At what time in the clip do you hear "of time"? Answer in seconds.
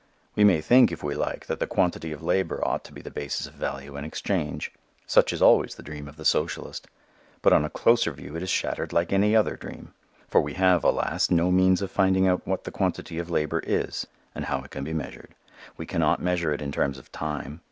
16.97-17.59